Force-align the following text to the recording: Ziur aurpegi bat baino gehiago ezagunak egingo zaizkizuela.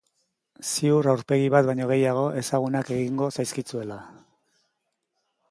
Ziur 0.69 1.09
aurpegi 1.11 1.51
bat 1.55 1.67
baino 1.69 1.89
gehiago 1.91 2.23
ezagunak 2.41 2.91
egingo 2.97 3.29
zaizkizuela. 3.37 4.01